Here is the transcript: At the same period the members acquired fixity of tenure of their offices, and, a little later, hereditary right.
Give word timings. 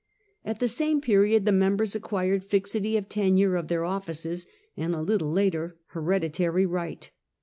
At 0.43 0.57
the 0.59 0.67
same 0.67 0.99
period 0.99 1.45
the 1.45 1.51
members 1.51 1.93
acquired 1.93 2.43
fixity 2.43 2.97
of 2.97 3.07
tenure 3.07 3.55
of 3.55 3.67
their 3.67 3.85
offices, 3.85 4.47
and, 4.75 4.95
a 4.95 5.01
little 5.03 5.29
later, 5.29 5.77
hereditary 5.89 6.65
right. 6.65 7.11